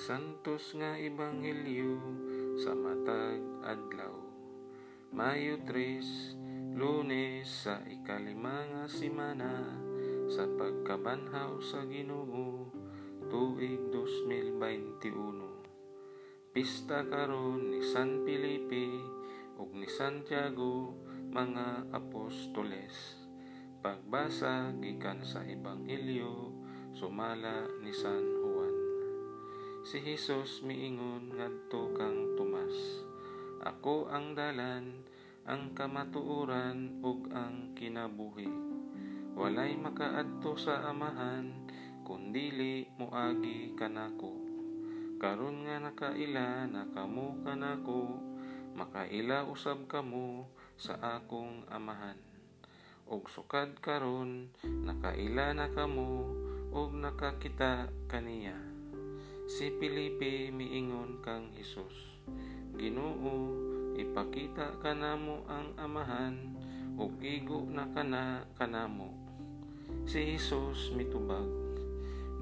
santos 0.00 0.72
nga 0.80 0.96
ebanghelyo 0.96 2.00
sa 2.56 2.72
matag 2.72 3.44
adlaw. 3.60 4.16
Mayo 5.12 5.60
3, 5.68 6.72
Lunes 6.72 7.44
sa 7.44 7.84
ikalima 7.84 8.64
nga 8.64 8.88
semana 8.88 9.76
sa 10.32 10.48
pagkabanhaw 10.48 11.60
sa 11.60 11.84
Ginoo 11.84 12.72
tuig 13.28 13.92
2021. 13.92 16.56
Pista 16.56 17.04
karon 17.04 17.68
ni 17.68 17.84
San 17.84 18.24
Felipe 18.24 19.04
ug 19.60 19.68
ni 19.76 19.84
Santiago 19.84 20.96
mga 21.28 21.92
apostoles. 21.92 23.20
Pagbasa 23.84 24.72
gikan 24.80 25.20
sa 25.28 25.44
ebanghelyo 25.44 26.56
sumala 26.96 27.68
ni 27.84 27.92
San. 27.92 28.39
Si 29.80 29.96
Hesus 29.96 30.60
miingon 30.60 31.32
ngadto 31.40 31.96
kang 31.96 32.36
Tomas. 32.36 33.00
Ako 33.64 34.12
ang 34.12 34.36
dalan, 34.36 35.00
ang 35.48 35.72
kamatuoran 35.72 37.00
ug 37.00 37.32
ang 37.32 37.72
kinabuhi. 37.72 38.52
Walay 39.32 39.80
makaadto 39.80 40.52
sa 40.60 40.84
amahan 40.84 41.64
kundili 42.04 42.92
moagi 43.00 43.72
kanako. 43.72 44.36
Karon 45.16 45.64
nga 45.64 45.80
nakaila 45.80 46.68
na 46.68 46.84
kamo 46.92 47.40
kanako, 47.40 48.20
makaila 48.76 49.48
usab 49.48 49.88
kamo 49.88 50.44
sa 50.76 51.00
akong 51.00 51.64
amahan. 51.72 52.20
Og 53.08 53.32
sukad 53.32 53.80
karon 53.80 54.52
nakaila 54.62 55.56
na 55.56 55.72
kamo 55.72 56.28
ug 56.68 56.92
nakakita 56.92 57.88
kaniya. 58.12 58.69
Si 59.50 59.66
Felipe 59.82 60.54
miingon 60.54 61.18
kang 61.26 61.50
Hesus, 61.58 62.22
Ginoo, 62.78 63.50
ipakita 63.98 64.78
kanamo 64.78 65.42
ang 65.50 65.74
amahan 65.74 66.54
ug 66.94 67.18
igo 67.18 67.66
na 67.66 67.90
kana 67.90 68.46
kanamo. 68.54 69.10
Si 70.06 70.22
Hesus 70.22 70.94
mitubag, 70.94 71.50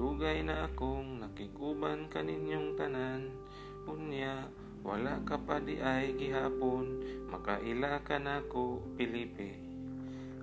Dugay 0.00 0.48
na 0.48 0.64
akong 0.64 1.20
nakiguban 1.20 2.08
kaninyong 2.08 2.72
tanan, 2.72 3.28
unya 3.84 4.48
wala 4.80 5.20
ka 5.28 5.36
pa 5.36 5.60
di 5.60 5.84
ay 5.84 6.16
gihapon, 6.16 7.04
makaila 7.28 8.00
ka 8.00 8.16
nako 8.16 8.80
Felipe. 8.96 9.60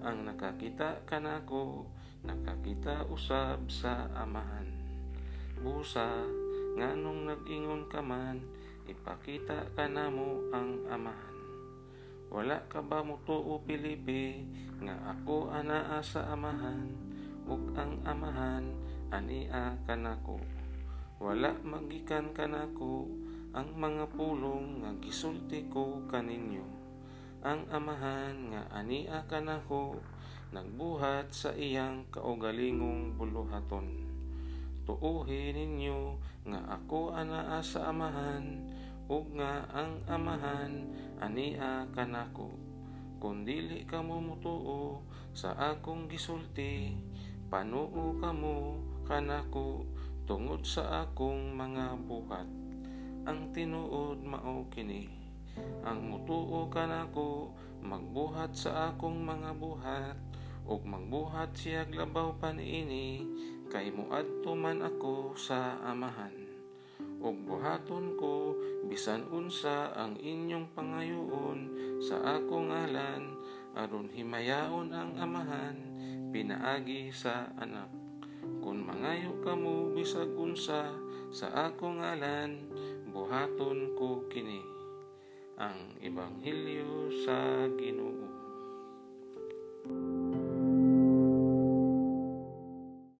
Ang 0.06 0.30
nakakita 0.30 1.10
kanako, 1.10 1.90
nakakita 2.22 3.10
usab 3.10 3.66
sa 3.66 4.14
amahan. 4.14 4.70
Busa, 5.62 6.41
nganong 6.76 7.28
nag-ingon 7.28 7.84
ka 7.92 8.00
man, 8.00 8.40
ipakita 8.88 9.68
ka 9.76 9.92
namo 9.92 10.48
ang 10.56 10.88
amahan. 10.88 11.38
Wala 12.32 12.64
ka 12.72 12.80
ba 12.80 13.04
mo 13.04 13.20
tuo 13.28 13.60
Pilipi, 13.68 14.48
nga 14.80 14.96
ako 15.12 15.52
anaa 15.52 16.00
sa 16.00 16.32
amahan, 16.32 16.96
ug 17.44 17.76
ang 17.76 18.00
amahan 18.08 18.72
ania 19.12 19.76
kanako. 19.84 20.40
Wala 21.20 21.54
magikan 21.62 22.32
kanako 22.32 23.12
ang 23.52 23.76
mga 23.76 24.08
pulong 24.16 24.80
nga 24.82 24.96
gisulti 25.04 25.68
ko 25.68 26.08
kaninyo. 26.08 26.64
Ang 27.44 27.68
amahan 27.68 28.56
nga 28.56 28.64
ania 28.72 29.28
kanako 29.28 30.00
nagbuhat 30.56 31.36
sa 31.36 31.52
iyang 31.52 32.08
kaugalingong 32.08 33.20
buluhaton 33.20 34.12
tuuhin 34.92 35.56
ninyo 35.56 36.20
nga 36.52 36.60
ako 36.76 37.16
anaa 37.16 37.64
sa 37.64 37.96
amahan 37.96 38.60
ug 39.08 39.32
nga 39.40 39.64
ang 39.72 40.04
amahan 40.04 40.84
ania 41.24 41.88
kanako. 41.96 42.52
Kun 43.24 43.48
dili 43.48 43.88
kamo 43.88 44.20
mutuo 44.20 45.00
sa 45.32 45.56
akong 45.56 46.12
gisulti 46.12 46.92
panuo 47.48 48.20
kamo 48.20 48.84
kanako 49.08 49.88
tungod 50.28 50.68
sa 50.68 51.08
akong 51.08 51.56
mga 51.56 51.96
buhat. 52.04 52.48
Ang 53.24 53.56
tinuod 53.56 54.20
mao 54.28 54.68
kini 54.76 55.08
ang 55.88 56.04
mutuo 56.04 56.68
kanako 56.68 57.56
magbuhat 57.80 58.52
sa 58.60 58.92
akong 58.92 59.24
mga 59.24 59.56
buhat 59.56 60.20
ug 60.68 60.82
magbuhat 60.86 61.58
siya 61.58 61.90
labaw 61.90 62.38
paniini 62.38 63.26
kay 63.72 63.90
muadto 63.90 64.54
man 64.54 64.86
ako 64.86 65.34
sa 65.34 65.80
amahan. 65.82 66.34
Ug 67.22 67.46
buhaton 67.46 68.18
ko 68.18 68.58
bisan 68.86 69.26
unsa 69.30 69.94
ang 69.94 70.18
inyong 70.18 70.74
pangayoon 70.74 71.60
sa 72.02 72.38
akong 72.38 72.70
ngalan 72.70 73.38
aron 73.78 74.10
himayaon 74.10 74.90
ang 74.94 75.18
amahan 75.18 75.78
pinaagi 76.30 77.10
sa 77.14 77.50
anak. 77.58 77.90
Kun 78.62 78.86
mangayo 78.86 79.38
kamo 79.46 79.94
bisag 79.94 80.34
unsa 80.34 80.94
sa 81.30 81.48
akong 81.70 82.02
ngalan 82.02 82.70
buhaton 83.10 83.98
ko 83.98 84.26
kini. 84.30 84.62
Ang 85.62 86.02
ebanghelyo 86.02 87.14
sa 87.22 87.70
Ginoo 87.78 88.41